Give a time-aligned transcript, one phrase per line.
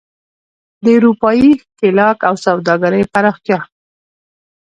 [0.83, 3.59] د اروپايي ښکېلاک او سوداګرۍ پراختیا.